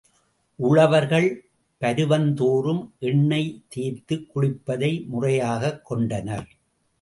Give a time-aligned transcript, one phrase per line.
[0.55, 1.49] உழவர்கள்
[1.81, 6.47] பருவந்தோறும் எண்ணெய் தேய்த்துக் குளிப்பதை முறையாகக் கொண்டனர்.